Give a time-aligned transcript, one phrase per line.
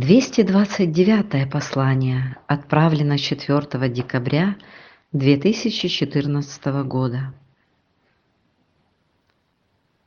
[0.00, 4.56] 229 послание отправлено 4 декабря
[5.12, 7.34] 2014 года.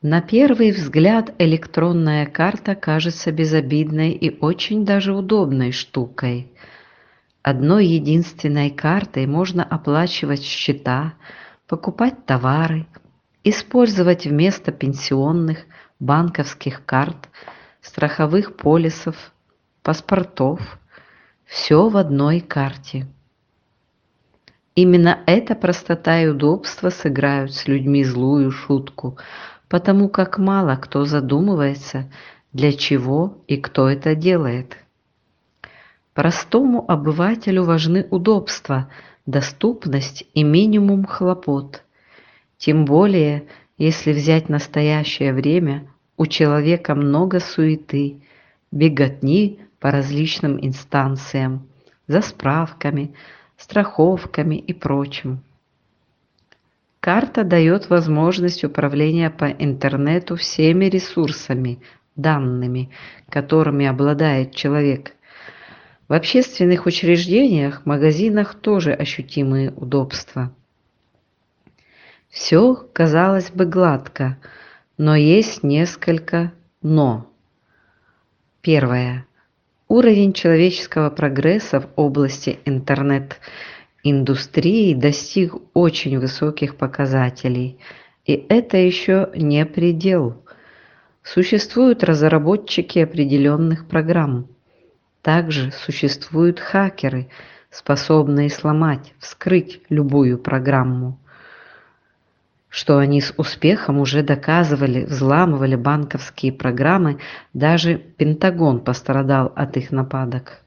[0.00, 6.52] На первый взгляд электронная карта кажется безобидной и очень даже удобной штукой.
[7.42, 11.14] Одной единственной картой можно оплачивать счета,
[11.66, 12.86] покупать товары,
[13.42, 15.64] использовать вместо пенсионных,
[15.98, 17.28] банковских карт,
[17.82, 19.32] страховых полисов,
[19.82, 20.78] паспортов,
[21.44, 23.06] все в одной карте.
[24.74, 29.18] Именно эта простота и удобство сыграют с людьми злую шутку,
[29.68, 32.10] потому как мало кто задумывается,
[32.52, 34.76] для чего и кто это делает.
[36.14, 38.90] Простому обывателю важны удобства,
[39.26, 41.84] доступность и минимум хлопот.
[42.58, 43.46] Тем более,
[43.78, 48.22] если взять настоящее время, у человека много суеты,
[48.70, 51.66] беготни по различным инстанциям,
[52.06, 53.14] за справками,
[53.56, 55.42] страховками и прочим.
[57.00, 61.80] Карта дает возможность управления по интернету всеми ресурсами,
[62.14, 62.90] данными,
[63.30, 65.14] которыми обладает человек.
[66.08, 70.52] В общественных учреждениях, магазинах тоже ощутимые удобства.
[72.28, 74.36] Все, казалось бы, гладко,
[74.98, 77.26] но есть несколько «но».
[78.60, 79.26] Первое.
[79.90, 87.80] Уровень человеческого прогресса в области интернет-индустрии достиг очень высоких показателей,
[88.24, 90.44] и это еще не предел.
[91.24, 94.46] Существуют разработчики определенных программ.
[95.22, 97.28] Также существуют хакеры,
[97.68, 101.18] способные сломать, вскрыть любую программу
[102.70, 107.18] что они с успехом уже доказывали, взламывали банковские программы,
[107.52, 110.62] даже Пентагон пострадал от их нападок.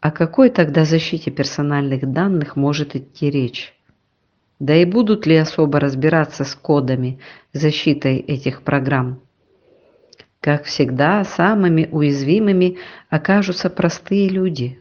[0.00, 3.74] О какой тогда защите персональных данных может идти речь?
[4.58, 7.20] Да и будут ли особо разбираться с кодами,
[7.52, 9.20] защитой этих программ?
[10.40, 12.78] Как всегда, самыми уязвимыми
[13.10, 14.80] окажутся простые люди.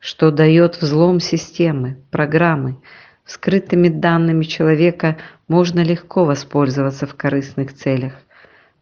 [0.00, 2.78] Что дает взлом системы, программы–
[3.28, 5.18] Скрытыми данными человека
[5.48, 8.14] можно легко воспользоваться в корыстных целях.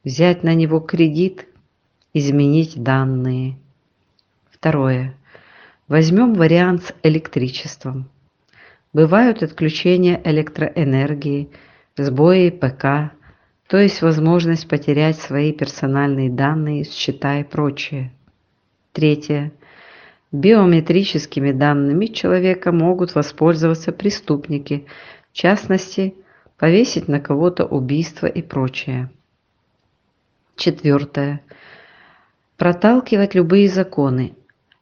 [0.04, 1.46] Взять на него кредит,
[2.14, 3.58] изменить данные.
[4.48, 5.14] Второе.
[5.88, 8.08] Возьмем вариант с электричеством.
[8.92, 11.50] Бывают отключения электроэнергии,
[11.96, 13.12] сбои ПК,
[13.66, 18.12] то есть возможность потерять свои персональные данные, счета и прочее.
[18.92, 19.50] Третье.
[20.32, 24.86] Биометрическими данными человека могут воспользоваться преступники,
[25.32, 26.14] в частности,
[26.58, 29.10] повесить на кого-то убийство и прочее.
[30.56, 31.42] Четвертое.
[32.56, 34.34] Проталкивать любые законы,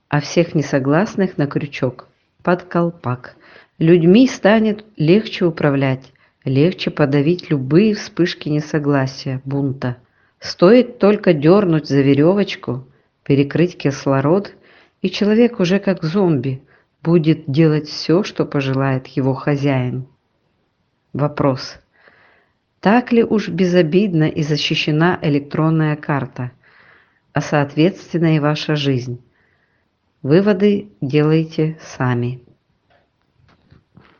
[0.08, 2.08] а всех несогласных на крючок,
[2.42, 3.36] под колпак.
[3.78, 6.12] Людьми станет легче управлять,
[6.44, 9.98] легче подавить любые вспышки несогласия, бунта.
[10.38, 12.86] Стоит только дернуть за веревочку,
[13.24, 14.54] перекрыть кислород–
[15.04, 16.62] и человек уже как зомби
[17.02, 20.06] будет делать все, что пожелает его хозяин.
[21.12, 21.78] Вопрос.
[22.80, 26.52] Так ли уж безобидна и защищена электронная карта,
[27.34, 29.22] а соответственно и ваша жизнь?
[30.22, 32.40] Выводы делайте сами.